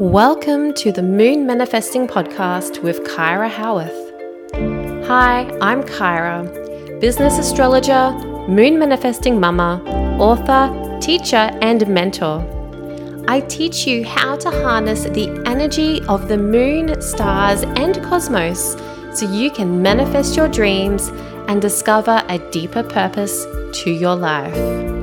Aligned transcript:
Welcome 0.00 0.74
to 0.74 0.90
the 0.90 1.04
Moon 1.04 1.46
Manifesting 1.46 2.08
Podcast 2.08 2.82
with 2.82 3.04
Kyra 3.04 3.48
Howearth. 3.48 3.94
Hi, 5.06 5.48
I'm 5.60 5.84
Kyra, 5.84 7.00
business 7.00 7.38
astrologer, 7.38 8.10
moon 8.48 8.76
manifesting 8.76 9.38
mama, 9.38 9.80
author, 10.18 10.98
teacher, 11.00 11.48
and 11.62 11.86
mentor. 11.86 12.44
I 13.28 13.42
teach 13.42 13.86
you 13.86 14.04
how 14.04 14.34
to 14.38 14.50
harness 14.50 15.04
the 15.04 15.28
energy 15.46 16.00
of 16.08 16.26
the 16.26 16.38
moon, 16.38 17.00
stars, 17.00 17.62
and 17.62 18.02
cosmos 18.02 18.76
so 19.12 19.30
you 19.30 19.48
can 19.48 19.80
manifest 19.80 20.36
your 20.36 20.48
dreams 20.48 21.12
and 21.46 21.62
discover 21.62 22.20
a 22.28 22.38
deeper 22.50 22.82
purpose 22.82 23.44
to 23.84 23.92
your 23.92 24.16
life. 24.16 24.93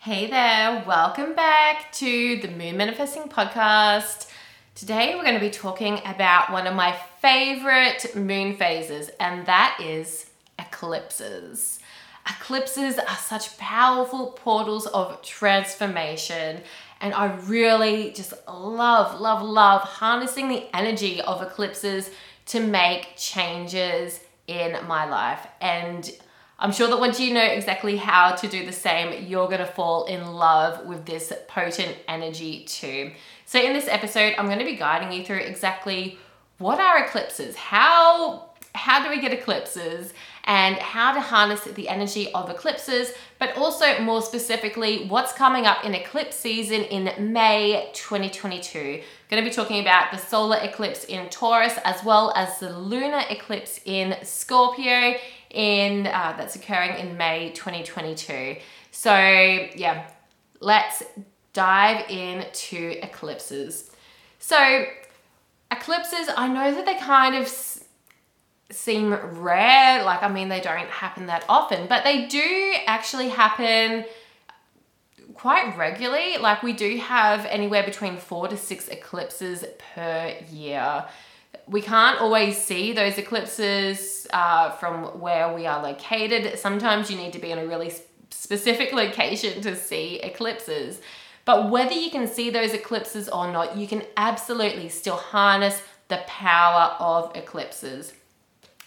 Hey 0.00 0.30
there, 0.30 0.84
welcome 0.86 1.34
back 1.34 1.90
to 1.94 2.36
the 2.40 2.46
Moon 2.46 2.76
Manifesting 2.76 3.24
Podcast. 3.24 4.30
Today 4.76 5.16
we're 5.16 5.24
going 5.24 5.34
to 5.34 5.40
be 5.40 5.50
talking 5.50 5.98
about 6.04 6.52
one 6.52 6.68
of 6.68 6.76
my 6.76 6.96
favorite 7.20 8.14
moon 8.14 8.54
phases, 8.54 9.10
and 9.18 9.44
that 9.46 9.76
is 9.82 10.30
eclipses. 10.56 11.80
Eclipses 12.30 13.00
are 13.00 13.16
such 13.16 13.58
powerful 13.58 14.28
portals 14.28 14.86
of 14.86 15.20
transformation, 15.22 16.62
and 17.00 17.12
I 17.12 17.34
really 17.34 18.12
just 18.12 18.34
love, 18.46 19.20
love, 19.20 19.42
love 19.42 19.80
harnessing 19.82 20.48
the 20.48 20.64
energy 20.76 21.20
of 21.22 21.42
eclipses 21.42 22.08
to 22.46 22.60
make 22.60 23.16
changes 23.16 24.20
in 24.46 24.76
my 24.86 25.06
life. 25.06 25.44
And 25.60 26.08
I'm 26.60 26.72
sure 26.72 26.88
that 26.88 26.98
once 26.98 27.20
you 27.20 27.32
know 27.32 27.44
exactly 27.44 27.96
how 27.96 28.32
to 28.32 28.48
do 28.48 28.66
the 28.66 28.72
same, 28.72 29.26
you're 29.26 29.46
going 29.46 29.60
to 29.60 29.66
fall 29.66 30.06
in 30.06 30.26
love 30.32 30.86
with 30.86 31.06
this 31.06 31.32
potent 31.46 31.96
energy 32.08 32.64
too. 32.64 33.12
So, 33.46 33.60
in 33.60 33.72
this 33.72 33.86
episode, 33.88 34.34
I'm 34.36 34.46
going 34.46 34.58
to 34.58 34.64
be 34.64 34.74
guiding 34.74 35.12
you 35.12 35.24
through 35.24 35.38
exactly 35.38 36.18
what 36.58 36.80
are 36.80 37.04
eclipses, 37.04 37.54
how 37.54 38.48
how 38.74 39.02
do 39.02 39.10
we 39.10 39.20
get 39.20 39.32
eclipses, 39.32 40.12
and 40.44 40.76
how 40.76 41.12
to 41.12 41.20
harness 41.20 41.62
the 41.62 41.88
energy 41.88 42.32
of 42.32 42.48
eclipses, 42.48 43.12
but 43.38 43.56
also 43.56 43.98
more 44.00 44.22
specifically, 44.22 45.06
what's 45.06 45.32
coming 45.32 45.66
up 45.66 45.84
in 45.84 45.94
eclipse 45.94 46.36
season 46.36 46.82
in 46.84 47.32
May 47.32 47.90
2022. 47.92 49.02
Going 49.30 49.42
to 49.42 49.48
be 49.48 49.54
talking 49.54 49.80
about 49.80 50.12
the 50.12 50.18
solar 50.18 50.58
eclipse 50.58 51.04
in 51.04 51.28
Taurus 51.28 51.74
as 51.84 52.04
well 52.04 52.32
as 52.34 52.60
the 52.60 52.78
lunar 52.78 53.22
eclipse 53.30 53.80
in 53.84 54.16
Scorpio 54.22 55.16
in 55.50 56.06
uh, 56.06 56.34
that's 56.36 56.56
occurring 56.56 56.98
in 56.98 57.16
May 57.16 57.50
2022. 57.52 58.56
So 58.90 59.14
yeah, 59.14 60.08
let's 60.60 61.02
dive 61.52 62.08
into 62.10 62.98
eclipses. 63.02 63.90
So 64.38 64.84
eclipses, 65.70 66.28
I 66.36 66.48
know 66.48 66.74
that 66.74 66.86
they 66.86 66.96
kind 66.96 67.34
of 67.34 67.48
seem 68.70 69.12
rare. 69.12 70.04
Like 70.04 70.22
I 70.22 70.28
mean, 70.28 70.48
they 70.48 70.60
don't 70.60 70.88
happen 70.88 71.26
that 71.26 71.44
often, 71.48 71.86
but 71.86 72.04
they 72.04 72.26
do 72.26 72.74
actually 72.86 73.30
happen 73.30 74.04
quite 75.34 75.76
regularly. 75.76 76.36
Like 76.38 76.62
we 76.62 76.72
do 76.72 76.98
have 76.98 77.46
anywhere 77.46 77.84
between 77.84 78.16
four 78.16 78.48
to 78.48 78.56
six 78.56 78.88
eclipses 78.88 79.64
per 79.94 80.34
year 80.50 81.06
we 81.70 81.82
can't 81.82 82.20
always 82.20 82.56
see 82.56 82.92
those 82.92 83.18
eclipses 83.18 84.26
uh, 84.32 84.70
from 84.70 85.20
where 85.20 85.52
we 85.52 85.66
are 85.66 85.82
located. 85.82 86.58
Sometimes 86.58 87.10
you 87.10 87.16
need 87.16 87.32
to 87.34 87.38
be 87.38 87.50
in 87.50 87.58
a 87.58 87.66
really 87.66 87.92
specific 88.30 88.92
location 88.92 89.60
to 89.62 89.76
see 89.76 90.20
eclipses. 90.20 91.00
But 91.44 91.70
whether 91.70 91.94
you 91.94 92.10
can 92.10 92.26
see 92.26 92.50
those 92.50 92.74
eclipses 92.74 93.28
or 93.28 93.50
not, 93.50 93.76
you 93.76 93.86
can 93.86 94.02
absolutely 94.16 94.88
still 94.88 95.16
harness 95.16 95.82
the 96.08 96.22
power 96.26 96.96
of 96.98 97.34
eclipses. 97.34 98.12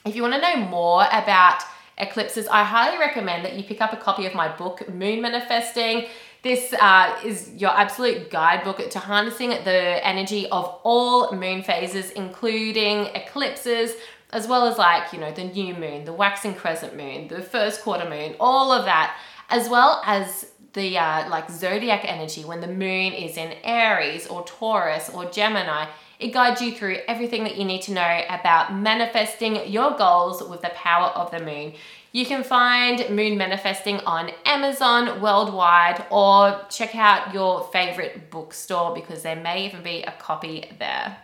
If 0.05 0.15
you 0.15 0.21
want 0.23 0.35
to 0.35 0.41
know 0.41 0.67
more 0.67 1.05
about 1.11 1.63
eclipses, 1.97 2.47
I 2.47 2.63
highly 2.63 2.97
recommend 2.97 3.45
that 3.45 3.53
you 3.53 3.63
pick 3.63 3.81
up 3.81 3.93
a 3.93 3.97
copy 3.97 4.25
of 4.25 4.33
my 4.33 4.47
book, 4.47 4.89
Moon 4.89 5.21
Manifesting. 5.21 6.07
This 6.43 6.73
uh, 6.73 7.19
is 7.23 7.51
your 7.55 7.69
absolute 7.69 8.31
guidebook 8.31 8.89
to 8.89 8.99
harnessing 8.99 9.49
the 9.49 10.05
energy 10.05 10.47
of 10.49 10.79
all 10.83 11.31
moon 11.33 11.61
phases, 11.61 12.09
including 12.11 13.07
eclipses, 13.13 13.93
as 14.31 14.47
well 14.47 14.65
as 14.65 14.79
like, 14.79 15.13
you 15.13 15.19
know, 15.19 15.31
the 15.31 15.43
new 15.43 15.75
moon, 15.75 16.05
the 16.05 16.13
waxing 16.13 16.55
crescent 16.55 16.97
moon, 16.97 17.27
the 17.27 17.41
first 17.43 17.81
quarter 17.81 18.09
moon, 18.09 18.35
all 18.39 18.71
of 18.71 18.85
that, 18.85 19.15
as 19.49 19.69
well 19.69 20.01
as 20.05 20.47
the 20.73 20.97
uh, 20.97 21.29
like 21.29 21.49
zodiac 21.49 22.01
energy 22.05 22.43
when 22.43 22.61
the 22.61 22.67
moon 22.67 23.13
is 23.13 23.37
in 23.37 23.53
Aries 23.63 24.25
or 24.25 24.43
Taurus 24.45 25.09
or 25.09 25.25
Gemini. 25.25 25.85
It 26.19 26.33
guides 26.33 26.61
you 26.61 26.71
through 26.71 26.99
everything 27.07 27.43
that 27.43 27.57
you 27.57 27.65
need 27.65 27.81
to 27.83 27.93
know 27.93 28.21
about 28.29 28.75
manifesting 28.75 29.67
your 29.71 29.97
goals 29.97 30.41
with 30.41 30.61
the 30.61 30.69
power 30.69 31.07
of 31.07 31.31
the 31.31 31.39
moon. 31.39 31.73
You 32.13 32.25
can 32.25 32.43
find 32.43 33.09
Moon 33.15 33.37
Manifesting 33.37 33.99
on 34.01 34.31
Amazon 34.45 35.21
worldwide 35.21 36.05
or 36.09 36.59
check 36.69 36.93
out 36.93 37.33
your 37.33 37.69
favorite 37.71 38.29
bookstore 38.29 38.93
because 38.93 39.23
there 39.23 39.37
may 39.37 39.65
even 39.65 39.81
be 39.81 40.03
a 40.03 40.11
copy 40.19 40.69
there. 40.77 41.17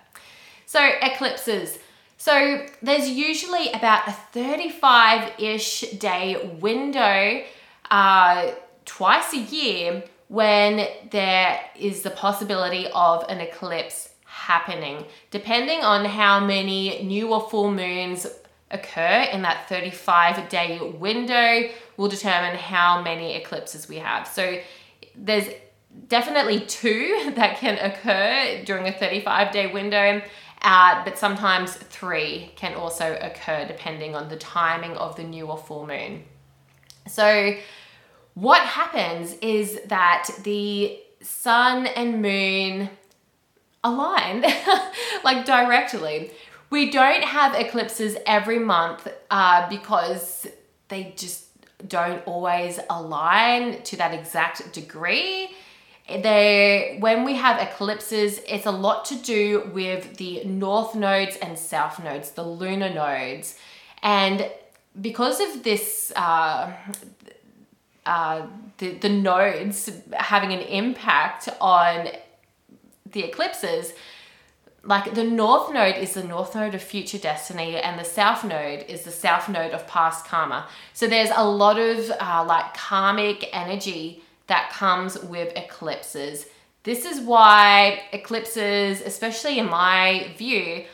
So, 0.65 0.79
eclipses. 1.01 1.77
So, 2.17 2.65
there's 2.81 3.09
usually 3.09 3.69
about 3.73 4.07
a 4.07 4.13
35 4.13 5.33
ish 5.39 5.81
day 5.91 6.57
window 6.61 7.43
uh, 7.91 8.51
twice 8.85 9.33
a 9.33 9.39
year 9.39 10.03
when 10.29 10.87
there 11.11 11.59
is 11.77 12.01
the 12.01 12.11
possibility 12.11 12.87
of 12.93 13.25
an 13.27 13.41
eclipse 13.41 14.09
happening. 14.25 15.05
Depending 15.31 15.81
on 15.81 16.05
how 16.05 16.39
many 16.39 17.03
new 17.03 17.33
or 17.33 17.49
full 17.49 17.71
moons 17.71 18.25
occur 18.71 19.27
in 19.31 19.41
that 19.43 19.69
35 19.69 20.49
day 20.49 20.79
window 20.79 21.69
will 21.95 22.09
determine 22.09 22.55
how 22.55 23.01
many 23.01 23.35
eclipses 23.35 23.87
we 23.87 23.97
have. 23.97 24.27
So 24.27 24.59
there's 25.15 25.47
definitely 26.07 26.61
two 26.61 27.31
that 27.35 27.57
can 27.57 27.77
occur 27.79 28.63
during 28.65 28.87
a 28.87 28.91
35 28.91 29.51
day 29.51 29.71
window. 29.71 30.21
Uh, 30.61 31.03
but 31.05 31.17
sometimes 31.17 31.75
three 31.75 32.51
can 32.55 32.73
also 32.73 33.17
occur 33.21 33.65
depending 33.67 34.15
on 34.15 34.27
the 34.27 34.35
timing 34.37 34.97
of 34.97 35.15
the 35.15 35.23
new 35.23 35.45
or 35.45 35.57
full 35.57 35.85
moon. 35.85 36.23
So, 37.07 37.55
what 38.33 38.61
happens 38.61 39.35
is 39.41 39.79
that 39.85 40.29
the 40.43 40.99
sun 41.21 41.87
and 41.87 42.21
moon 42.21 42.89
align 43.83 44.43
like 45.23 45.45
directly, 45.45 46.31
we 46.69 46.91
don't 46.91 47.23
have 47.23 47.55
eclipses 47.55 48.17
every 48.25 48.59
month 48.59 49.07
uh, 49.31 49.69
because 49.69 50.47
they 50.89 51.13
just 51.17 51.45
don't 51.87 52.25
always 52.25 52.79
align 52.89 53.81
to 53.83 53.97
that 53.97 54.13
exact 54.13 54.73
degree. 54.73 55.51
They, 56.09 56.97
when 56.99 57.25
we 57.25 57.35
have 57.35 57.61
eclipses, 57.61 58.39
it's 58.47 58.65
a 58.65 58.71
lot 58.71 59.05
to 59.05 59.15
do 59.15 59.69
with 59.73 60.17
the 60.17 60.43
north 60.45 60.95
nodes 60.95 61.35
and 61.37 61.59
south 61.59 62.01
nodes, 62.03 62.31
the 62.31 62.43
lunar 62.43 62.93
nodes. 62.93 63.55
And 64.01 64.49
because 64.99 65.41
of 65.41 65.63
this, 65.63 66.11
uh, 66.15 66.71
uh, 68.05 68.47
the, 68.77 68.93
the 68.93 69.09
nodes 69.09 69.91
having 70.13 70.53
an 70.53 70.61
impact 70.61 71.49
on 71.59 72.07
the 73.11 73.23
eclipses, 73.23 73.93
like 74.87 75.13
the 75.15 75.23
north 75.23 75.71
node 75.73 75.97
is 75.97 76.13
the 76.13 76.23
north 76.23 76.55
node 76.55 76.73
of 76.73 76.81
future 76.81 77.17
destiny 77.17 77.75
and 77.75 77.99
the 77.99 78.05
south 78.05 78.45
node 78.45 78.85
is 78.87 79.03
the 79.03 79.11
south 79.11 79.49
node 79.49 79.73
of 79.73 79.85
past 79.85 80.25
karma. 80.25 80.65
So 80.93 81.07
there's 81.07 81.29
a 81.35 81.45
lot 81.45 81.77
of 81.77 82.09
uh, 82.09 82.45
like 82.47 82.73
karmic 82.73 83.49
energy 83.51 84.23
that 84.47 84.71
comes 84.71 85.19
with 85.19 85.51
eclipses. 85.57 86.45
This 86.83 87.03
is 87.03 87.19
why 87.19 88.03
eclipses 88.13 89.01
especially 89.01 89.59
in 89.59 89.69
my 89.69 90.31
view 90.37 90.85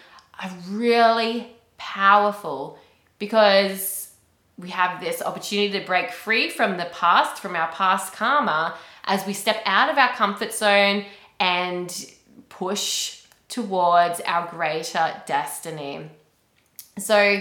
are 0.43 0.51
really 0.69 1.51
powerful 1.77 2.79
because 3.19 4.09
we 4.57 4.71
have 4.71 5.01
this 5.01 5.21
opportunity 5.21 5.79
to 5.79 5.85
break 5.85 6.11
free 6.11 6.49
from 6.49 6.77
the 6.77 6.85
past 6.85 7.39
from 7.39 7.55
our 7.55 7.71
past 7.71 8.13
karma 8.13 8.75
as 9.03 9.23
we 9.27 9.33
step 9.33 9.61
out 9.65 9.91
of 9.91 9.99
our 9.99 10.13
comfort 10.15 10.51
zone 10.51 11.05
and 11.39 12.11
push 12.49 13.22
towards 13.53 14.19
our 14.21 14.47
greater 14.47 15.13
destiny. 15.27 16.09
So, 16.97 17.39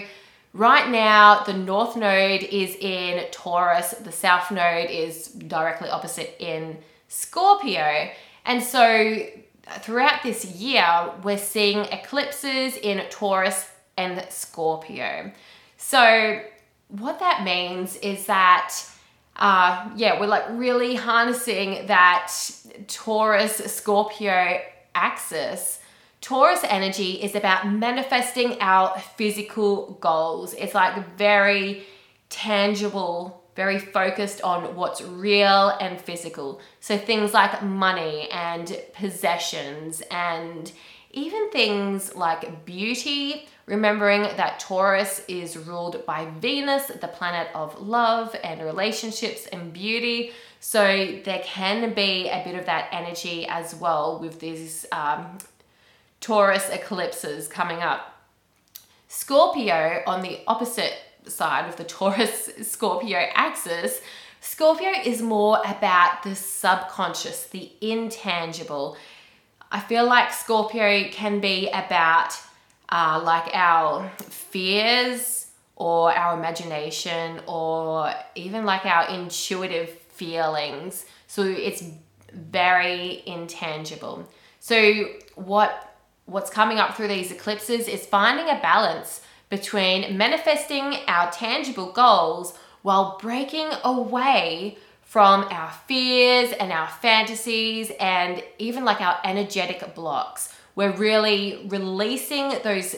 right 0.53 0.91
now, 0.91 1.43
the 1.45 1.55
north 1.55 1.97
node 1.97 2.43
is 2.43 2.77
in 2.77 3.25
Taurus, 3.31 3.93
the 3.93 4.13
south 4.13 4.51
node 4.51 4.91
is 4.91 5.29
directly 5.29 5.89
opposite 5.89 6.37
in 6.39 6.77
Scorpio. 7.09 8.11
And 8.45 8.63
so, 8.63 9.27
throughout 9.81 10.23
this 10.23 10.45
year, 10.45 10.85
we're 11.23 11.39
seeing 11.39 11.79
eclipses 11.87 12.77
in 12.77 13.03
Taurus 13.09 13.71
and 13.97 14.23
Scorpio. 14.29 15.33
So, 15.79 16.43
what 16.89 17.21
that 17.21 17.43
means 17.43 17.97
is 17.97 18.27
that, 18.27 18.75
uh, 19.37 19.89
yeah, 19.97 20.21
we're 20.21 20.27
like 20.27 20.45
really 20.51 20.95
harnessing 20.95 21.87
that 21.87 22.31
Taurus 22.87 23.57
Scorpio 23.57 24.61
axis. 24.95 25.79
Taurus 26.23 26.61
energy 26.63 27.15
is 27.15 27.35
about 27.35 27.69
manifesting 27.69 28.57
our 28.61 28.97
physical 29.17 29.99
goals. 30.01 30.55
It's 30.55 30.73
like 30.73 31.19
very 31.19 31.83
tangible, 32.29 33.43
very 33.57 33.81
focused 33.81 34.41
on 34.43 34.77
what's 34.77 35.03
real 35.03 35.77
and 35.81 36.01
physical. 36.01 36.61
So 36.79 36.97
things 36.97 37.35
like 37.35 37.65
money 37.65 38.29
and 38.31 38.75
possessions 38.95 40.01
and 40.13 40.71
even 41.11 41.51
things 41.51 42.15
like 42.15 42.65
beauty, 42.65 43.49
remembering 43.67 44.23
that 44.23 44.61
Taurus 44.61 45.23
is 45.27 45.57
ruled 45.57 46.07
by 46.07 46.27
Venus, 46.39 46.87
the 46.87 47.09
planet 47.09 47.49
of 47.53 47.83
love 47.83 48.35
and 48.45 48.63
relationships 48.63 49.47
and 49.47 49.73
beauty. 49.73 50.33
So 50.61 51.19
there 51.25 51.43
can 51.45 51.93
be 51.95 52.29
a 52.29 52.43
bit 52.45 52.55
of 52.55 52.67
that 52.67 52.89
energy 52.93 53.45
as 53.49 53.75
well 53.75 54.21
with 54.21 54.39
these 54.39 54.87
um, 54.93 55.39
Taurus 56.23 56.71
eclipses 56.71 57.49
coming 57.49 57.83
up. 57.83 58.17
Scorpio 59.09 60.03
on 60.07 60.23
the 60.23 60.41
opposite 60.47 60.95
side 61.27 61.69
of 61.69 61.77
the 61.77 61.85
Taurus 61.97 62.49
Scorpio 62.63 63.19
axis, 63.35 64.01
Scorpio 64.41 64.91
is 65.05 65.21
more 65.21 65.61
about 65.65 66.23
the 66.23 66.35
subconscious, 66.35 67.47
the 67.47 67.71
intangible. 67.81 68.97
I 69.71 69.81
feel 69.81 70.07
like 70.07 70.33
Scorpio 70.33 71.09
can 71.11 71.41
be 71.41 71.69
about 71.69 72.35
uh, 72.89 73.21
like 73.23 73.51
our 73.55 74.11
fears 74.19 75.47
or 75.77 76.13
our 76.13 76.37
imagination 76.37 77.41
or 77.47 78.13
even 78.35 78.65
like 78.65 78.85
our 78.85 79.09
intuitive 79.09 79.91
feelings. 79.91 81.07
So 81.27 81.43
it's 81.45 81.85
very 82.33 83.23
intangible. 83.27 84.29
So 84.59 85.05
what 85.37 85.92
what's 86.27 86.51
coming 86.51 86.79
up 86.79 86.97
through 86.97 87.09
these 87.09 87.31
eclipses 87.31 87.89
is 87.89 88.07
finding 88.07 88.49
a 88.49 88.61
balance 88.61 89.21
between 89.49 90.17
manifesting 90.17 90.97
our 91.09 91.31
tangible 91.31 91.93
goals 91.93 92.57
while 92.83 93.19
breaking 93.21 93.69
away 93.85 94.79
from 95.03 95.45
our 95.51 95.71
fears 95.87 96.53
and 96.59 96.73
our 96.73 96.89
fantasies 96.89 97.93
and 98.01 98.43
even 98.59 98.85
like 98.85 99.01
our 99.01 99.21
energetic 99.25 99.95
blocks. 99.95 100.55
We're 100.75 100.97
really 100.97 101.67
releasing 101.69 102.55
those 102.65 102.97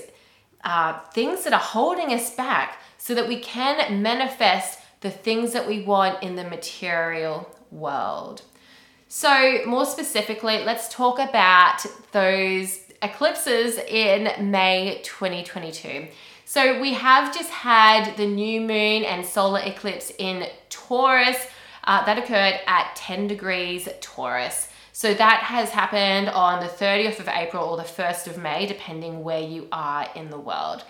uh, 0.62 1.00
things 1.12 1.42
that 1.44 1.52
are 1.52 1.58
holding 1.58 2.12
us 2.12 2.30
back 2.34 2.78
so 2.98 3.14
that 3.16 3.26
we 3.26 3.40
can 3.40 4.00
manifest 4.00 4.78
the 5.00 5.10
things 5.10 5.52
that 5.52 5.66
we 5.66 5.82
want 5.82 6.22
in 6.22 6.36
the 6.36 6.44
material 6.44 7.50
world. 7.70 8.42
So, 9.08 9.60
more 9.66 9.84
specifically, 9.84 10.64
let's 10.64 10.88
talk 10.88 11.18
about 11.18 11.84
those 12.12 12.83
eclipses 13.04 13.78
in 13.78 14.50
May 14.50 15.00
2022. 15.04 16.08
So, 16.46 16.80
we 16.80 16.94
have 16.94 17.34
just 17.34 17.50
had 17.50 18.16
the 18.16 18.26
new 18.26 18.60
moon 18.60 19.04
and 19.04 19.24
solar 19.24 19.60
eclipse 19.60 20.12
in 20.18 20.46
Taurus 20.68 21.46
uh, 21.84 22.04
that 22.04 22.18
occurred 22.18 22.60
at 22.66 22.96
10 22.96 23.26
degrees 23.26 23.88
Taurus. 24.00 24.68
So 24.92 25.12
that 25.12 25.40
has 25.40 25.70
happened 25.70 26.28
on 26.28 26.60
the 26.60 26.68
30th 26.68 27.18
of 27.18 27.28
April 27.28 27.68
or 27.68 27.76
the 27.76 27.82
1st 27.82 28.28
of 28.28 28.38
May, 28.38 28.64
depending 28.66 29.24
where 29.24 29.40
you 29.40 29.66
are 29.72 30.08
in 30.14 30.30
the 30.30 30.38
world. 30.38 30.84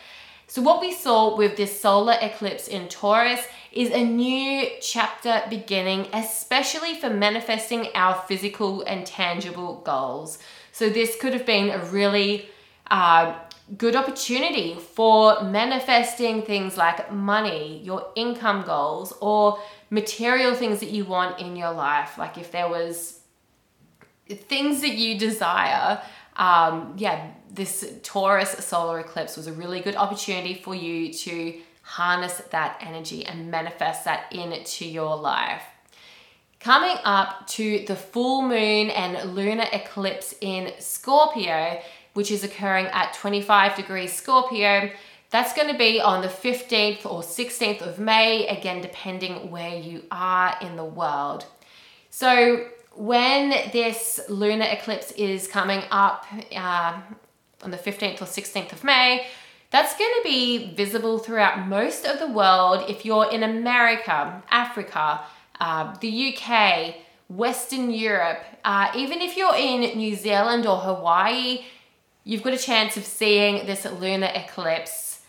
So, 0.47 0.61
what 0.61 0.83
we 0.83 0.93
saw 0.93 1.35
with 1.35 1.57
this 1.57 1.81
solar 1.81 2.17
eclipse 2.21 2.69
in 2.69 2.89
Taurus 2.89 3.41
is 3.73 3.91
a 3.91 4.05
new 4.05 4.69
chapter 4.83 5.43
beginning, 5.49 6.09
especially 6.13 6.95
for 6.97 7.09
manifesting 7.09 7.89
our 7.95 8.23
physical 8.29 8.83
and 8.83 9.07
tangible 9.07 9.81
goals. 9.87 10.39
So, 10.75 10.91
this 10.91 11.15
could 11.21 11.35
have 11.35 11.47
been 11.47 11.71
a 11.71 11.79
really 11.85 12.49
uh, 12.91 13.37
good 13.79 13.94
opportunity 13.94 14.75
for 14.75 15.43
manifesting 15.44 16.43
things 16.43 16.76
like 16.76 17.12
money, 17.12 17.81
your 17.85 18.09
income 18.17 18.62
goals, 18.62 19.15
or 19.21 19.61
material 19.88 20.53
things 20.53 20.81
that 20.81 20.91
you 20.91 21.05
want 21.05 21.38
in 21.38 21.55
your 21.55 21.71
life. 21.71 22.19
Like 22.19 22.38
if 22.38 22.50
there 22.50 22.69
was 22.69 23.21
things 24.29 24.81
that 24.81 24.97
you 24.97 25.17
desire, 25.17 26.03
um, 26.37 26.94
yeah, 26.97 27.31
this 27.53 28.00
Taurus 28.03 28.50
solar 28.50 28.99
eclipse 28.99 29.37
was 29.37 29.47
a 29.47 29.53
really 29.53 29.81
good 29.81 29.94
opportunity 29.94 30.55
for 30.55 30.75
you 30.75 31.12
to 31.12 31.61
harness 31.82 32.43
that 32.50 32.79
energy 32.81 33.25
and 33.25 33.49
manifest 33.49 34.05
that 34.06 34.32
into 34.32 34.87
your 34.87 35.17
life. 35.17 35.62
Coming 36.65 36.97
up 37.05 37.47
to 37.49 37.85
the 37.85 37.95
full 37.95 38.41
moon 38.41 38.89
and 38.89 39.35
lunar 39.35 39.67
eclipse 39.71 40.35
in 40.41 40.73
Scorpio, 40.79 41.79
which 42.15 42.31
is 42.31 42.43
occurring 42.43 42.87
at 42.87 43.13
25 43.13 43.77
degrees 43.77 44.15
Scorpio, 44.15 44.91
that's 45.29 45.53
going 45.53 45.71
to 45.71 45.77
be 45.77 46.01
on 46.01 46.23
the 46.23 46.29
15th 46.29 47.05
or 47.05 47.21
16th 47.21 47.83
of 47.83 47.99
May, 47.99 48.47
again, 48.47 48.81
depending 48.81 49.51
where 49.51 49.77
you 49.77 50.05
are 50.11 50.57
in 50.63 50.77
the 50.77 50.85
world. 50.87 51.45
So, 52.09 52.67
when 52.95 53.51
this 53.75 54.21
lunar 54.31 54.65
eclipse 54.65 55.11
is 55.11 55.47
coming 55.47 55.83
up 55.91 56.25
uh, 56.57 56.99
on 57.61 57.73
the 57.73 57.77
15th 57.77 58.23
or 58.23 58.25
16th 58.25 58.73
of 58.73 58.85
May, 58.85 59.27
that's 59.71 59.95
going 59.99 60.15
to 60.17 60.23
be 60.25 60.73
visible 60.75 61.19
throughout 61.19 61.69
most 61.69 62.07
of 62.07 62.19
the 62.19 62.29
world 62.29 62.89
if 62.89 63.05
you're 63.05 63.31
in 63.31 63.43
America, 63.43 64.43
Africa, 64.49 65.21
uh, 65.61 65.95
the 66.01 66.37
UK, 66.37 66.97
Western 67.29 67.91
Europe, 67.91 68.45
uh, 68.65 68.91
even 68.97 69.21
if 69.21 69.37
you're 69.37 69.56
in 69.56 69.97
New 69.97 70.15
Zealand 70.15 70.67
or 70.67 70.77
Hawaii, 70.77 71.65
you've 72.25 72.43
got 72.43 72.55
a 72.55 72.59
chance 72.59 72.97
of 72.97 73.05
seeing 73.05 73.67
this 73.67 73.85
lunar 73.85 74.31
eclipse. 74.35 75.21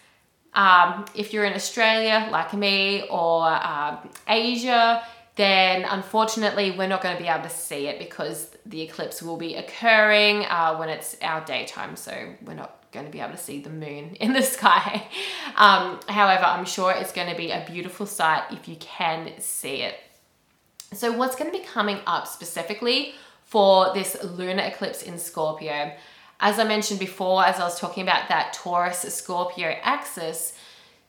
Um, 0.54 1.06
if 1.14 1.34
you're 1.34 1.46
in 1.46 1.54
Australia, 1.54 2.30
like 2.32 2.54
me, 2.54 3.08
or 3.10 3.46
uh, 3.46 3.98
Asia, 4.28 5.04
then 5.36 5.84
unfortunately 5.84 6.72
we're 6.72 6.88
not 6.88 7.02
going 7.02 7.16
to 7.16 7.22
be 7.22 7.28
able 7.28 7.44
to 7.44 7.50
see 7.50 7.88
it 7.88 8.00
because 8.00 8.56
the 8.66 8.82
eclipse 8.82 9.22
will 9.22 9.38
be 9.38 9.56
occurring 9.56 10.46
uh, 10.46 10.76
when 10.78 10.90
it's 10.90 11.18
our 11.22 11.44
daytime. 11.44 11.96
So 11.98 12.14
we're 12.46 12.54
not 12.54 12.86
going 12.92 13.06
to 13.06 13.12
be 13.12 13.20
able 13.20 13.32
to 13.32 13.38
see 13.38 13.60
the 13.60 13.70
moon 13.70 14.16
in 14.20 14.34
the 14.34 14.42
sky. 14.42 15.08
Um, 15.56 16.00
however, 16.08 16.46
I'm 16.46 16.66
sure 16.66 16.92
it's 16.92 17.12
going 17.12 17.30
to 17.30 17.36
be 17.36 17.52
a 17.52 17.66
beautiful 17.70 18.06
sight 18.06 18.44
if 18.52 18.68
you 18.68 18.78
can 18.78 19.34
see 19.40 19.82
it. 19.82 19.96
So, 20.94 21.12
what's 21.12 21.36
going 21.36 21.52
to 21.52 21.58
be 21.58 21.64
coming 21.64 22.00
up 22.06 22.28
specifically 22.28 23.16
for 23.44 23.94
this 23.94 24.18
lunar 24.24 24.64
eclipse 24.64 25.04
in 25.04 25.18
Scorpio? 25.18 25.94
As 26.40 26.60
I 26.60 26.64
mentioned 26.64 27.00
before, 27.00 27.46
as 27.46 27.60
I 27.60 27.64
was 27.64 27.80
talking 27.80 28.04
about 28.04 28.30
that 28.30 28.54
Taurus 28.54 29.02
Scorpio 29.14 29.76
axis, 29.82 30.54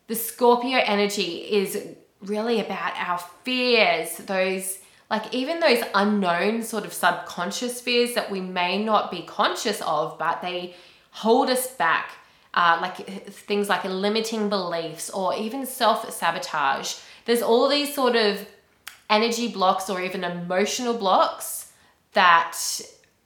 the 0.07 0.15
Scorpio 0.15 0.79
energy 0.85 1.39
is 1.39 1.89
really 2.23 2.61
about 2.61 2.93
our 2.97 3.19
fears, 3.45 4.17
those 4.19 4.79
like 5.09 5.33
even 5.33 5.61
those 5.61 5.83
unknown 5.95 6.63
sort 6.63 6.85
of 6.85 6.93
subconscious 6.93 7.81
fears 7.81 8.15
that 8.15 8.31
we 8.31 8.41
may 8.41 8.83
not 8.83 9.11
be 9.11 9.23
conscious 9.23 9.81
of, 9.83 10.19
but 10.19 10.43
they 10.43 10.75
hold 11.11 11.49
us 11.49 11.69
back. 11.75 12.13
Uh, 12.55 12.79
like 12.81 13.07
things 13.27 13.69
like 13.69 13.85
limiting 13.85 14.49
beliefs 14.49 15.11
or 15.11 15.37
even 15.37 15.67
self 15.67 16.11
sabotage. 16.11 16.95
There's 17.27 17.43
all 17.43 17.69
these 17.69 17.95
sort 17.95 18.17
of 18.17 18.47
energy 19.09 19.49
blocks 19.49 19.89
or 19.89 20.01
even 20.03 20.25
emotional 20.25 20.95
blocks 20.95 21.73
that 22.13 22.57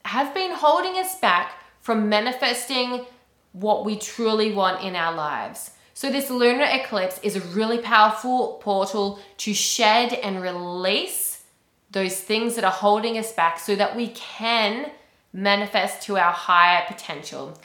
have 0.05 0.35
been 0.35 0.53
holding 0.53 0.95
us 0.95 1.19
back 1.21 1.53
from 1.81 2.09
manifesting 2.09 3.05
what 3.53 3.85
we 3.85 3.97
truly 3.97 4.53
want 4.53 4.83
in 4.83 4.95
our 4.95 5.15
lives. 5.15 5.71
So, 5.95 6.11
this 6.11 6.31
lunar 6.31 6.65
eclipse 6.65 7.21
is 7.23 7.37
a 7.37 7.41
really 7.41 7.79
powerful 7.79 8.59
portal 8.63 9.21
to 9.39 9.53
shed 9.53 10.15
and 10.15 10.41
release 10.41 11.43
those 11.91 12.19
things 12.19 12.55
that 12.55 12.65
are 12.65 12.71
holding 12.71 13.19
us 13.19 13.33
back 13.33 13.59
so 13.59 13.75
that 13.77 13.97
we 13.97 14.09
can 14.09 14.91
manifest 15.33 16.03
to 16.03 16.17
our 16.17 16.33
higher 16.33 16.85
potential. 16.87 17.59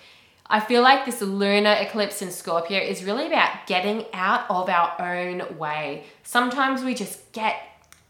I 0.47 0.59
feel 0.59 0.81
like 0.81 1.05
this 1.05 1.21
lunar 1.21 1.73
eclipse 1.73 2.21
in 2.21 2.29
Scorpio 2.29 2.79
is 2.79 3.03
really 3.03 3.27
about 3.27 3.65
getting 3.65 4.05
out 4.13 4.45
of 4.49 4.69
our 4.69 4.99
own 4.99 5.57
way. 5.57 6.03
Sometimes 6.23 6.83
we 6.83 6.93
just 6.93 7.31
get 7.31 7.55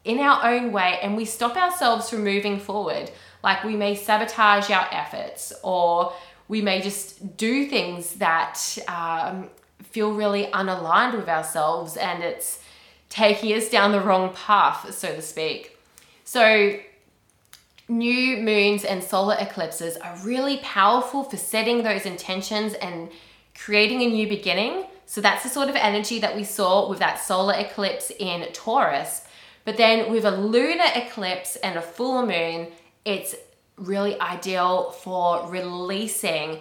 in 0.06 0.20
our 0.20 0.46
own 0.46 0.72
way 0.72 1.00
and 1.02 1.18
we 1.18 1.26
stop 1.26 1.58
ourselves 1.58 2.10
from 2.10 2.24
moving 2.24 2.60
forward. 2.60 3.12
Like 3.44 3.64
we 3.64 3.76
may 3.76 3.96
sabotage 3.96 4.70
our 4.70 4.88
efforts 4.92 5.52
or 5.64 6.14
we 6.48 6.62
may 6.62 6.82
just 6.82 7.36
do 7.38 7.68
things 7.68 8.14
that 8.16 8.60
um, 8.88 9.50
feel 9.84 10.14
really 10.14 10.46
unaligned 10.46 11.16
with 11.16 11.28
ourselves 11.28 11.98
and 11.98 12.24
it's 12.24 12.60
taking 13.10 13.52
us 13.54 13.70
down 13.70 13.92
the 13.92 14.02
wrong 14.02 14.34
path, 14.34 14.94
so 14.94 15.16
to 15.16 15.22
speak. 15.22 15.78
So, 16.24 16.80
new 17.88 18.38
moons 18.38 18.84
and 18.84 19.04
solar 19.04 19.36
eclipses 19.40 19.96
are 19.98 20.18
really 20.24 20.58
powerful 20.58 21.24
for 21.24 21.38
setting 21.38 21.84
those 21.84 22.06
intentions 22.06 22.74
and 22.74 23.10
creating 23.56 24.02
a 24.02 24.08
new 24.08 24.28
beginning 24.28 24.86
So 25.06 25.22
that's 25.22 25.44
the 25.44 25.50
sort 25.50 25.70
of 25.70 25.76
energy 25.76 26.20
that 26.20 26.36
we 26.36 26.44
saw 26.44 26.90
with 26.90 27.00
that 27.00 27.20
solar 27.20 27.54
eclipse 27.54 28.12
in 28.18 28.52
Taurus. 28.54 29.22
But 29.66 29.78
then 29.78 30.12
with 30.12 30.24
a 30.26 30.32
lunar 30.32 30.86
eclipse 30.96 31.58
and 31.58 31.78
a 31.78 31.82
full 31.82 32.26
moon, 32.26 32.68
it's 33.04 33.36
really 33.78 34.20
ideal 34.22 34.92
for 34.92 35.50
releasing, 35.50 36.60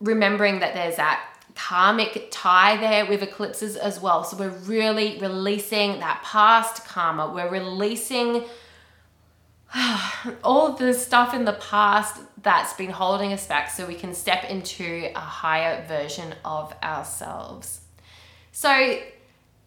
remembering 0.00 0.60
that 0.60 0.72
there's 0.72 0.96
that 0.96 1.20
karmic 1.54 2.28
tie 2.30 2.76
there 2.76 3.06
with 3.06 3.22
eclipses 3.22 3.76
as 3.76 4.00
well. 4.00 4.24
So 4.24 4.36
we're 4.36 4.50
really 4.50 5.18
releasing 5.18 6.00
that 6.00 6.22
past 6.22 6.84
karma. 6.86 7.32
We're 7.32 7.50
releasing 7.50 8.44
all 10.44 10.74
the 10.74 10.94
stuff 10.94 11.34
in 11.34 11.44
the 11.44 11.54
past 11.54 12.20
that's 12.42 12.74
been 12.74 12.90
holding 12.90 13.32
us 13.32 13.46
back 13.46 13.70
so 13.70 13.86
we 13.86 13.94
can 13.94 14.14
step 14.14 14.44
into 14.44 15.10
a 15.14 15.20
higher 15.20 15.84
version 15.86 16.34
of 16.44 16.72
ourselves. 16.82 17.80
So, 18.52 19.00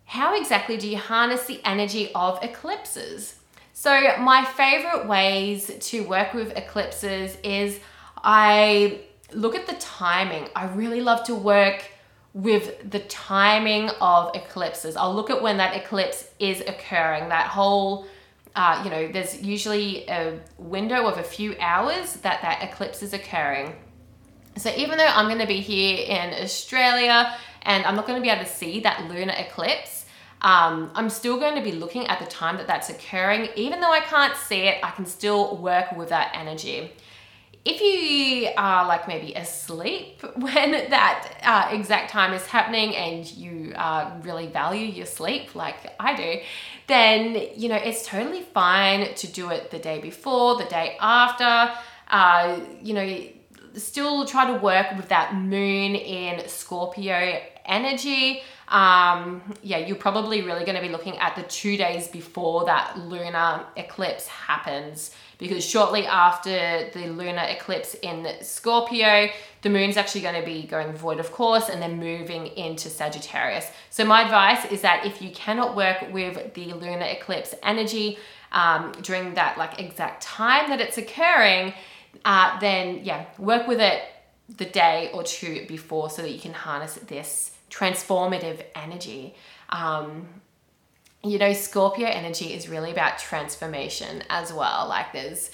how 0.09 0.35
exactly 0.35 0.75
do 0.75 0.89
you 0.89 0.97
harness 0.97 1.45
the 1.45 1.61
energy 1.63 2.09
of 2.15 2.43
eclipses? 2.43 3.35
So, 3.73 4.17
my 4.17 4.43
favorite 4.43 5.07
ways 5.07 5.71
to 5.79 6.03
work 6.03 6.33
with 6.33 6.57
eclipses 6.57 7.37
is 7.43 7.79
I 8.17 9.01
look 9.33 9.53
at 9.53 9.67
the 9.67 9.75
timing. 9.75 10.49
I 10.55 10.65
really 10.65 11.01
love 11.01 11.25
to 11.25 11.35
work 11.35 11.91
with 12.33 12.89
the 12.89 13.01
timing 13.01 13.91
of 14.01 14.35
eclipses. 14.35 14.97
I'll 14.97 15.13
look 15.13 15.29
at 15.29 15.43
when 15.43 15.57
that 15.57 15.75
eclipse 15.75 16.27
is 16.39 16.61
occurring, 16.61 17.29
that 17.29 17.45
whole 17.45 18.07
uh, 18.55 18.81
you 18.83 18.89
know, 18.89 19.11
there's 19.11 19.39
usually 19.43 20.07
a 20.07 20.39
window 20.57 21.05
of 21.05 21.19
a 21.19 21.23
few 21.23 21.55
hours 21.59 22.13
that 22.15 22.41
that 22.41 22.63
eclipse 22.63 23.03
is 23.03 23.13
occurring. 23.13 23.75
So 24.57 24.73
even 24.75 24.97
though 24.97 25.05
I'm 25.05 25.27
going 25.27 25.39
to 25.39 25.47
be 25.47 25.61
here 25.61 26.03
in 26.07 26.33
Australia 26.43 27.37
and 27.61 27.85
I'm 27.85 27.95
not 27.95 28.07
going 28.07 28.19
to 28.19 28.23
be 28.23 28.29
able 28.29 28.43
to 28.43 28.49
see 28.49 28.79
that 28.81 29.07
lunar 29.07 29.33
eclipse, 29.37 29.98
um, 30.41 30.91
I'm 30.95 31.09
still 31.09 31.37
going 31.37 31.55
to 31.55 31.61
be 31.61 31.71
looking 31.73 32.07
at 32.07 32.19
the 32.19 32.25
time 32.25 32.57
that 32.57 32.67
that's 32.67 32.89
occurring. 32.89 33.49
Even 33.55 33.81
though 33.81 33.91
I 33.91 33.99
can't 33.99 34.35
see 34.35 34.67
it, 34.67 34.77
I 34.83 34.91
can 34.91 35.05
still 35.05 35.57
work 35.57 35.91
with 35.97 36.09
that 36.09 36.31
energy 36.33 36.91
if 37.65 37.81
you 37.81 38.49
are 38.57 38.87
like 38.87 39.07
maybe 39.07 39.33
asleep 39.33 40.21
when 40.35 40.71
that 40.71 41.37
uh, 41.43 41.75
exact 41.75 42.11
time 42.11 42.33
is 42.33 42.45
happening 42.45 42.95
and 42.95 43.29
you 43.31 43.73
uh, 43.75 44.11
really 44.23 44.47
value 44.47 44.85
your 44.85 45.05
sleep 45.05 45.55
like 45.55 45.93
I 45.99 46.15
do, 46.15 46.39
then 46.87 47.47
you 47.55 47.69
know 47.69 47.75
it's 47.75 48.05
totally 48.05 48.41
fine 48.41 49.13
to 49.13 49.27
do 49.27 49.49
it 49.49 49.71
the 49.71 49.79
day 49.79 49.99
before, 49.99 50.57
the 50.57 50.65
day 50.65 50.97
after. 50.99 51.73
Uh, 52.07 52.59
you 52.81 52.93
know, 52.95 53.23
still 53.75 54.25
try 54.25 54.51
to 54.51 54.57
work 54.57 54.87
with 54.97 55.09
that 55.09 55.35
moon 55.35 55.95
in 55.95 56.47
Scorpio 56.47 57.39
energy. 57.65 58.41
Um, 58.69 59.41
yeah, 59.63 59.77
you're 59.77 59.97
probably 59.97 60.43
really 60.43 60.63
going 60.63 60.75
to 60.75 60.81
be 60.81 60.89
looking 60.89 61.17
at 61.17 61.35
the 61.35 61.41
two 61.43 61.75
days 61.75 62.07
before 62.07 62.65
that 62.65 62.99
lunar 62.99 63.65
eclipse 63.75 64.27
happens 64.27 65.11
because 65.39 65.65
shortly 65.65 66.05
after 66.05 66.89
the 66.93 67.07
lunar 67.07 67.43
eclipse 67.43 67.95
in 67.95 68.27
Scorpio, 68.41 69.29
the 69.63 69.69
moon's 69.69 69.97
actually 69.97 70.21
going 70.21 70.39
to 70.39 70.45
be 70.45 70.67
going 70.67 70.93
void, 70.93 71.19
of 71.19 71.31
course, 71.31 71.69
and 71.69 71.81
then 71.81 71.97
moving 71.97 72.47
into 72.47 72.89
Sagittarius. 72.89 73.65
So, 73.89 74.05
my 74.05 74.23
advice 74.23 74.71
is 74.71 74.81
that 74.81 75.05
if 75.05 75.21
you 75.21 75.31
cannot 75.31 75.75
work 75.75 76.11
with 76.11 76.53
the 76.53 76.73
lunar 76.73 77.05
eclipse 77.05 77.55
energy 77.63 78.19
um, 78.51 78.91
during 79.01 79.33
that 79.33 79.57
like 79.57 79.79
exact 79.79 80.21
time 80.21 80.69
that 80.69 80.81
it's 80.81 80.97
occurring, 80.97 81.73
uh, 82.25 82.59
then 82.59 82.99
yeah, 83.03 83.25
work 83.37 83.67
with 83.67 83.79
it 83.79 84.03
the 84.57 84.65
day 84.65 85.09
or 85.13 85.23
two 85.23 85.65
before 85.67 86.09
so 86.09 86.21
that 86.21 86.31
you 86.31 86.39
can 86.39 86.53
harness 86.53 86.95
this 87.07 87.51
transformative 87.69 88.63
energy. 88.75 89.35
Um, 89.69 90.27
you 91.23 91.37
know, 91.37 91.53
Scorpio 91.53 92.07
energy 92.07 92.53
is 92.53 92.69
really 92.69 92.91
about 92.91 93.19
transformation 93.19 94.23
as 94.29 94.53
well. 94.53 94.87
Like 94.87 95.11
there's 95.13 95.51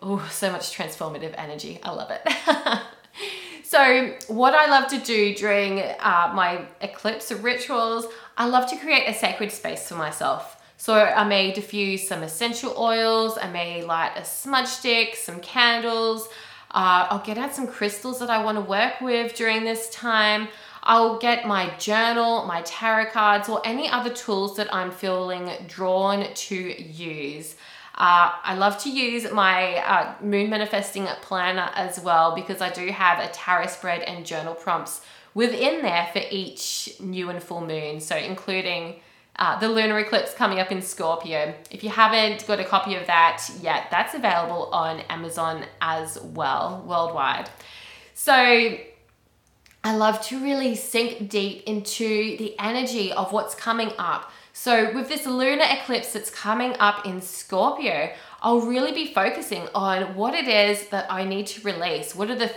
oh 0.00 0.26
so 0.30 0.50
much 0.50 0.76
transformative 0.76 1.34
energy. 1.38 1.78
I 1.82 1.90
love 1.92 2.10
it. 2.10 2.82
so 3.64 4.14
what 4.28 4.54
I 4.54 4.66
love 4.66 4.88
to 4.90 4.98
do 4.98 5.34
during 5.34 5.80
uh, 5.80 6.32
my 6.34 6.66
eclipse 6.80 7.30
rituals, 7.30 8.06
I 8.36 8.46
love 8.46 8.68
to 8.70 8.76
create 8.76 9.08
a 9.08 9.14
sacred 9.14 9.52
space 9.52 9.88
for 9.88 9.94
myself. 9.94 10.60
So 10.76 10.94
I 10.94 11.24
may 11.24 11.52
diffuse 11.52 12.06
some 12.06 12.22
essential 12.22 12.74
oils. 12.76 13.38
I 13.40 13.48
may 13.48 13.82
light 13.82 14.12
a 14.16 14.24
smudge 14.24 14.66
stick, 14.66 15.14
some 15.14 15.40
candles. 15.40 16.28
Uh, 16.72 17.06
I'll 17.08 17.24
get 17.24 17.38
out 17.38 17.54
some 17.54 17.68
crystals 17.68 18.18
that 18.18 18.30
I 18.30 18.42
want 18.42 18.58
to 18.58 18.62
work 18.62 19.00
with 19.00 19.34
during 19.34 19.64
this 19.64 19.88
time. 19.90 20.48
I'll 20.86 21.18
get 21.18 21.46
my 21.46 21.74
journal, 21.78 22.44
my 22.44 22.60
tarot 22.62 23.10
cards, 23.10 23.48
or 23.48 23.62
any 23.64 23.88
other 23.88 24.10
tools 24.10 24.56
that 24.56 24.72
I'm 24.72 24.90
feeling 24.90 25.50
drawn 25.66 26.32
to 26.32 26.54
use. 26.54 27.56
Uh, 27.94 28.32
I 28.42 28.54
love 28.54 28.82
to 28.82 28.90
use 28.90 29.30
my 29.32 29.76
uh, 29.78 30.14
moon 30.20 30.50
manifesting 30.50 31.06
planner 31.22 31.70
as 31.74 32.00
well 32.00 32.34
because 32.34 32.60
I 32.60 32.68
do 32.68 32.88
have 32.88 33.18
a 33.18 33.32
tarot 33.32 33.68
spread 33.68 34.02
and 34.02 34.26
journal 34.26 34.54
prompts 34.54 35.00
within 35.32 35.80
there 35.80 36.08
for 36.12 36.20
each 36.30 36.96
new 37.00 37.30
and 37.30 37.42
full 37.42 37.62
moon. 37.62 38.00
So, 38.00 38.16
including 38.16 38.96
uh, 39.36 39.58
the 39.58 39.68
lunar 39.68 39.98
eclipse 39.98 40.34
coming 40.34 40.60
up 40.60 40.70
in 40.70 40.82
Scorpio. 40.82 41.54
If 41.70 41.82
you 41.82 41.90
haven't 41.90 42.46
got 42.46 42.60
a 42.60 42.64
copy 42.64 42.94
of 42.94 43.06
that 43.06 43.48
yet, 43.62 43.86
that's 43.90 44.14
available 44.14 44.66
on 44.66 45.00
Amazon 45.08 45.64
as 45.80 46.20
well, 46.20 46.84
worldwide. 46.86 47.48
So, 48.14 48.76
I 49.86 49.94
love 49.94 50.22
to 50.28 50.42
really 50.42 50.74
sink 50.76 51.28
deep 51.28 51.64
into 51.64 52.38
the 52.38 52.58
energy 52.58 53.12
of 53.12 53.32
what's 53.32 53.54
coming 53.54 53.92
up. 53.98 54.32
So, 54.54 54.94
with 54.94 55.08
this 55.08 55.26
lunar 55.26 55.66
eclipse 55.68 56.14
that's 56.14 56.30
coming 56.30 56.74
up 56.80 57.04
in 57.04 57.20
Scorpio, 57.20 58.10
I'll 58.40 58.62
really 58.62 58.92
be 58.92 59.12
focusing 59.12 59.68
on 59.74 60.14
what 60.14 60.32
it 60.32 60.48
is 60.48 60.88
that 60.88 61.12
I 61.12 61.24
need 61.24 61.48
to 61.48 61.60
release. 61.60 62.14
What 62.14 62.30
are 62.30 62.34
the 62.34 62.50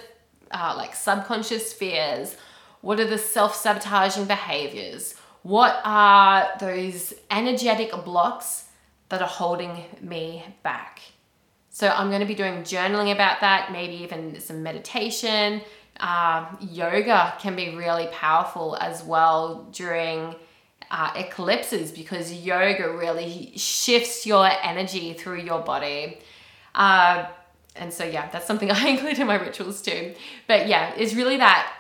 uh, 0.52 0.76
like 0.78 0.96
subconscious 0.96 1.74
fears? 1.74 2.38
What 2.80 2.98
are 3.02 3.08
the 3.08 3.18
self 3.18 3.56
sabotaging 3.56 4.24
behaviors? 4.26 5.16
What 5.44 5.82
are 5.84 6.48
those 6.62 7.14
energetic 7.30 7.92
blocks 8.06 8.70
that 9.10 9.22
are 9.22 9.28
holding 9.28 9.84
me 10.00 10.46
back? 10.64 11.02
So, 11.72 11.90
I'm 11.90 12.08
going 12.08 12.22
to 12.22 12.26
be 12.26 12.36
doing 12.36 12.62
journaling 12.62 13.12
about 13.12 13.42
that, 13.42 13.74
maybe 13.74 13.96
even 13.96 14.40
some 14.40 14.64
meditation, 14.64 15.62
uh, 16.00 16.46
yoga 16.60 17.34
can 17.40 17.56
be 17.56 17.76
really 17.76 18.08
powerful 18.12 18.78
as 18.80 19.04
well 19.04 19.68
during 19.72 20.36
uh, 20.90 21.12
eclipses 21.16 21.92
because 21.92 22.32
yoga 22.34 22.92
really 22.92 23.54
shifts 23.56 24.26
your 24.26 24.50
energy 24.64 25.14
through 25.14 25.42
your 25.42 25.62
body. 25.62 26.20
Uh, 26.76 27.26
and 27.76 27.94
so, 27.94 28.04
yeah, 28.04 28.30
that's 28.30 28.48
something 28.48 28.72
I 28.72 28.88
include 28.88 29.20
in 29.20 29.28
my 29.28 29.36
rituals 29.36 29.82
too. 29.82 30.14
But 30.48 30.68
yeah, 30.68 30.94
it's 30.96 31.14
really 31.14 31.38
that, 31.38 31.74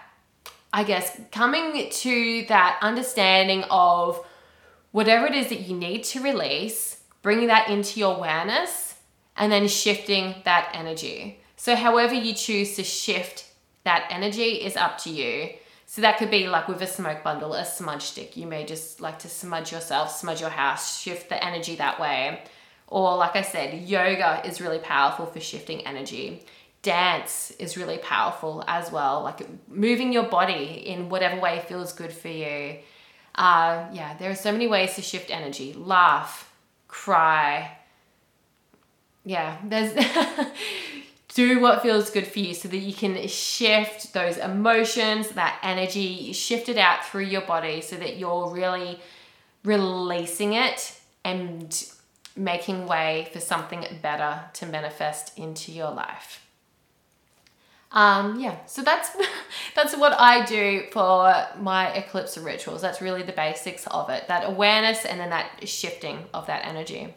I 0.74 0.84
guess, 0.84 1.20
coming 1.32 1.90
to 1.90 2.46
that 2.50 2.80
understanding 2.82 3.64
of 3.70 4.24
whatever 4.92 5.28
it 5.28 5.36
is 5.36 5.50
that 5.50 5.62
you 5.62 5.76
need 5.76 6.04
to 6.06 6.22
release, 6.22 7.02
bringing 7.22 7.48
that 7.48 7.70
into 7.70 8.00
your 8.00 8.16
awareness, 8.16 8.96
and 9.36 9.52
then 9.52 9.68
shifting 9.68 10.36
that 10.46 10.72
energy. 10.74 11.40
So, 11.56 11.76
however 11.76 12.14
you 12.14 12.34
choose 12.34 12.76
to 12.76 12.84
shift 12.84 13.47
that 13.88 14.10
energy 14.10 14.66
is 14.68 14.76
up 14.76 14.98
to 14.98 15.10
you. 15.10 15.50
So 15.86 16.02
that 16.02 16.18
could 16.18 16.30
be 16.30 16.50
like 16.50 16.68
with 16.68 16.82
a 16.82 16.88
smoke 16.88 17.24
bundle, 17.24 17.54
a 17.54 17.64
smudge 17.64 18.04
stick. 18.04 18.36
You 18.36 18.46
may 18.46 18.66
just 18.66 19.00
like 19.00 19.20
to 19.20 19.30
smudge 19.30 19.72
yourself, 19.72 20.12
smudge 20.12 20.42
your 20.42 20.50
house, 20.50 21.00
shift 21.00 21.30
the 21.30 21.42
energy 21.42 21.78
that 21.78 21.98
way. 21.98 22.42
Or, 22.88 23.16
like 23.16 23.38
I 23.38 23.44
said, 23.44 23.88
yoga 23.88 24.42
is 24.46 24.60
really 24.60 24.80
powerful 24.80 25.26
for 25.26 25.40
shifting 25.40 25.88
energy. 25.88 26.44
Dance 26.82 27.52
is 27.60 27.78
really 27.78 27.98
powerful 27.98 28.62
as 28.68 28.92
well, 28.92 29.24
like 29.24 29.48
moving 29.70 30.12
your 30.12 30.24
body 30.24 30.84
in 30.86 31.08
whatever 31.08 31.40
way 31.40 31.64
feels 31.68 31.94
good 31.94 32.12
for 32.12 32.28
you. 32.28 32.80
Uh, 33.36 33.88
yeah, 33.94 34.18
there 34.18 34.30
are 34.30 34.36
so 34.36 34.52
many 34.52 34.68
ways 34.68 34.96
to 34.96 35.02
shift 35.02 35.32
energy. 35.32 35.72
Laugh, 35.74 36.54
cry. 36.90 37.78
Yeah, 39.24 39.58
there's 39.64 39.94
do 41.38 41.60
what 41.60 41.84
feels 41.84 42.10
good 42.10 42.26
for 42.26 42.40
you 42.40 42.52
so 42.52 42.68
that 42.68 42.78
you 42.78 42.92
can 42.92 43.28
shift 43.28 44.12
those 44.12 44.38
emotions, 44.38 45.30
that 45.30 45.60
energy, 45.62 46.34
shift 46.34 46.68
it 46.68 46.80
out 46.80 47.06
through 47.06 47.26
your 47.26 47.42
body 47.42 47.80
so 47.80 47.96
that 47.96 48.18
you're 48.18 48.50
really 48.50 49.00
releasing 49.64 50.54
it 50.54 51.00
and 51.24 51.92
making 52.36 52.88
way 52.88 53.30
for 53.32 53.40
something 53.40 53.86
better 54.02 54.46
to 54.54 54.66
manifest 54.66 55.38
into 55.38 55.72
your 55.72 55.92
life. 55.92 56.44
Um, 57.92 58.40
yeah, 58.40 58.66
so 58.66 58.82
that's 58.82 59.16
that's 59.76 59.96
what 59.96 60.20
I 60.20 60.44
do 60.44 60.86
for 60.92 61.32
my 61.60 61.94
eclipse 61.94 62.36
rituals. 62.40 62.82
That's 62.82 63.00
really 63.00 63.22
the 63.22 63.32
basics 63.32 63.86
of 63.86 64.10
it. 64.10 64.28
That 64.28 64.44
awareness 64.44 65.06
and 65.06 65.20
then 65.20 65.30
that 65.30 65.70
shifting 65.70 66.26
of 66.34 66.48
that 66.48 66.66
energy. 66.66 67.14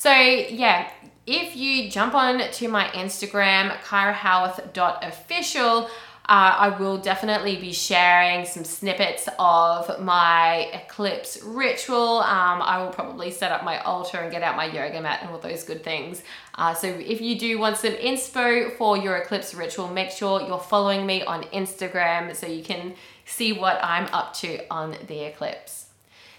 So 0.00 0.10
yeah, 0.10 0.90
if 1.26 1.54
you 1.54 1.90
jump 1.90 2.14
on 2.14 2.40
to 2.40 2.68
my 2.68 2.86
Instagram, 2.86 3.76
kyrahowearth.official, 3.82 5.84
uh, 5.84 5.88
I 6.26 6.74
will 6.80 6.96
definitely 6.96 7.56
be 7.56 7.74
sharing 7.74 8.46
some 8.46 8.64
snippets 8.64 9.28
of 9.38 10.00
my 10.00 10.70
eclipse 10.72 11.42
ritual. 11.44 12.20
Um, 12.20 12.62
I 12.62 12.82
will 12.82 12.88
probably 12.88 13.30
set 13.30 13.52
up 13.52 13.62
my 13.62 13.78
altar 13.80 14.16
and 14.16 14.32
get 14.32 14.42
out 14.42 14.56
my 14.56 14.64
yoga 14.64 15.02
mat 15.02 15.18
and 15.20 15.32
all 15.32 15.38
those 15.38 15.64
good 15.64 15.84
things. 15.84 16.22
Uh, 16.54 16.72
so 16.72 16.86
if 16.86 17.20
you 17.20 17.38
do 17.38 17.58
want 17.58 17.76
some 17.76 17.92
inspo 17.92 18.74
for 18.78 18.96
your 18.96 19.18
eclipse 19.18 19.52
ritual, 19.52 19.88
make 19.88 20.12
sure 20.12 20.40
you're 20.40 20.58
following 20.58 21.04
me 21.04 21.24
on 21.24 21.42
Instagram 21.52 22.34
so 22.34 22.46
you 22.46 22.64
can 22.64 22.94
see 23.26 23.52
what 23.52 23.78
I'm 23.84 24.06
up 24.14 24.32
to 24.36 24.66
on 24.72 24.96
the 25.08 25.26
eclipse. 25.26 25.88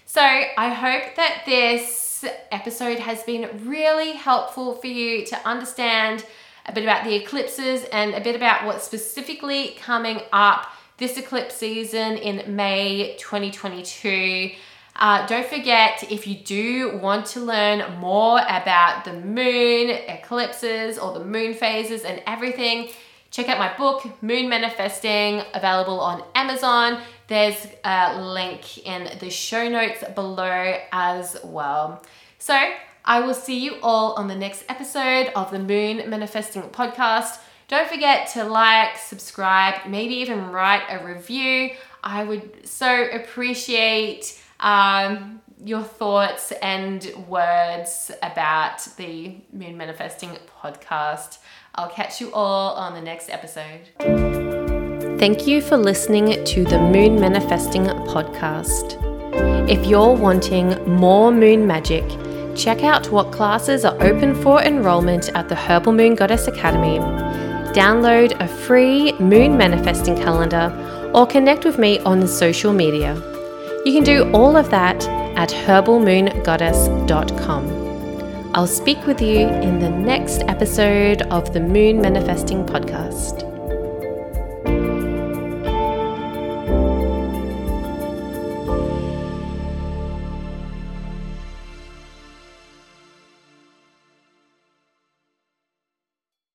So 0.04 0.20
I 0.20 0.70
hope 0.70 1.14
that 1.14 1.44
this 1.46 2.01
episode 2.50 2.98
has 2.98 3.22
been 3.22 3.68
really 3.68 4.12
helpful 4.12 4.74
for 4.74 4.86
you 4.86 5.24
to 5.26 5.48
understand 5.48 6.24
a 6.66 6.72
bit 6.72 6.84
about 6.84 7.04
the 7.04 7.14
eclipses 7.14 7.84
and 7.92 8.14
a 8.14 8.20
bit 8.20 8.36
about 8.36 8.66
what's 8.66 8.84
specifically 8.84 9.76
coming 9.80 10.20
up 10.32 10.66
this 10.98 11.16
eclipse 11.16 11.56
season 11.56 12.16
in 12.16 12.54
May 12.54 13.16
2022. 13.18 14.52
Uh, 14.94 15.26
don't 15.26 15.46
forget, 15.46 16.04
if 16.10 16.26
you 16.26 16.36
do 16.36 16.98
want 16.98 17.26
to 17.26 17.40
learn 17.40 17.98
more 17.98 18.38
about 18.40 19.04
the 19.04 19.12
moon 19.12 19.90
eclipses 19.90 20.98
or 20.98 21.18
the 21.18 21.24
moon 21.24 21.54
phases 21.54 22.02
and 22.02 22.22
everything, 22.26 22.90
check 23.30 23.48
out 23.48 23.58
my 23.58 23.74
book, 23.76 24.22
Moon 24.22 24.48
Manifesting, 24.48 25.42
available 25.54 25.98
on 25.98 26.22
Amazon. 26.34 27.00
There's 27.32 27.66
a 27.82 28.20
link 28.20 28.86
in 28.86 29.08
the 29.18 29.30
show 29.30 29.66
notes 29.66 30.04
below 30.14 30.76
as 30.92 31.38
well. 31.42 32.02
So, 32.38 32.54
I 33.06 33.20
will 33.20 33.32
see 33.32 33.58
you 33.58 33.76
all 33.82 34.12
on 34.16 34.28
the 34.28 34.34
next 34.34 34.66
episode 34.68 35.32
of 35.34 35.50
the 35.50 35.58
Moon 35.58 36.10
Manifesting 36.10 36.60
Podcast. 36.64 37.38
Don't 37.68 37.88
forget 37.88 38.28
to 38.34 38.44
like, 38.44 38.98
subscribe, 38.98 39.88
maybe 39.88 40.16
even 40.16 40.50
write 40.50 40.82
a 40.90 41.02
review. 41.06 41.70
I 42.04 42.22
would 42.22 42.68
so 42.68 43.08
appreciate 43.10 44.38
um, 44.60 45.40
your 45.64 45.82
thoughts 45.82 46.52
and 46.60 47.10
words 47.28 48.10
about 48.22 48.86
the 48.98 49.36
Moon 49.54 49.78
Manifesting 49.78 50.36
Podcast. 50.60 51.38
I'll 51.76 51.88
catch 51.88 52.20
you 52.20 52.30
all 52.34 52.74
on 52.74 52.92
the 52.92 53.00
next 53.00 53.30
episode. 53.30 54.41
Thank 55.22 55.46
you 55.46 55.62
for 55.62 55.76
listening 55.76 56.42
to 56.46 56.64
the 56.64 56.80
Moon 56.80 57.20
Manifesting 57.20 57.84
Podcast. 57.84 58.98
If 59.70 59.86
you're 59.86 60.16
wanting 60.16 60.70
more 60.84 61.30
moon 61.30 61.64
magic, 61.64 62.02
check 62.56 62.82
out 62.82 63.12
what 63.12 63.30
classes 63.30 63.84
are 63.84 63.94
open 64.02 64.34
for 64.42 64.60
enrollment 64.60 65.28
at 65.36 65.48
the 65.48 65.54
Herbal 65.54 65.92
Moon 65.92 66.16
Goddess 66.16 66.48
Academy. 66.48 66.98
Download 67.72 68.32
a 68.40 68.48
free 68.48 69.12
moon 69.20 69.56
manifesting 69.56 70.16
calendar 70.16 70.72
or 71.14 71.24
connect 71.24 71.64
with 71.64 71.78
me 71.78 72.00
on 72.00 72.26
social 72.26 72.72
media. 72.72 73.14
You 73.84 73.92
can 73.92 74.02
do 74.02 74.28
all 74.32 74.56
of 74.56 74.70
that 74.70 75.06
at 75.36 75.50
herbalmoongoddess.com. 75.50 78.50
I'll 78.56 78.66
speak 78.66 79.06
with 79.06 79.22
you 79.22 79.46
in 79.46 79.78
the 79.78 79.88
next 79.88 80.42
episode 80.48 81.22
of 81.30 81.52
the 81.52 81.60
Moon 81.60 82.02
Manifesting 82.02 82.66
Podcast. 82.66 83.41